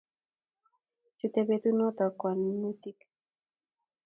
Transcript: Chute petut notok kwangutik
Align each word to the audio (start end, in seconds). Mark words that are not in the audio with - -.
Chute 1.17 1.41
petut 1.47 1.73
notok 1.77 2.13
kwangutik 2.19 2.99